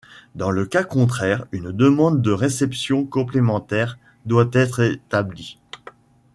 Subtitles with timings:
[0.33, 5.59] Dans le cas contraire une demande de réception complémentaire doit être établie.